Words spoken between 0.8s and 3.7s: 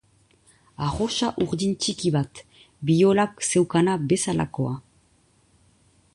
Arrosa urdin txiki bat, Violak